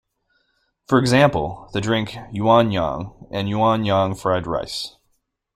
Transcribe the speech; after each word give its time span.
For 0.87 0.97
example, 0.97 1.69
the 1.73 1.79
drink 1.79 2.13
yuanyang 2.33 3.27
and 3.29 3.47
yuan-yang 3.47 4.15
fried 4.15 4.47
rice. 4.47 4.95